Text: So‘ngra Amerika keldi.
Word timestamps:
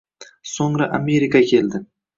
So‘ngra 0.53 0.89
Amerika 1.01 1.47
keldi. 1.55 1.85